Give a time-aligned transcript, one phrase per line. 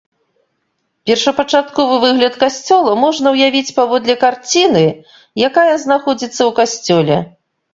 [1.09, 4.83] Першапачатковы выгляд касцёла можна ўявіць паводле карціны,
[5.49, 7.17] якая знаходзіцца ў касцёле.